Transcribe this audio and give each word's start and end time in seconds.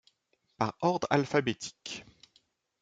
Par 0.57 0.75
ordre 0.81 1.05
alphabétique. 1.11 2.03